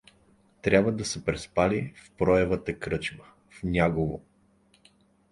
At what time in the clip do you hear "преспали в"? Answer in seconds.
1.25-2.11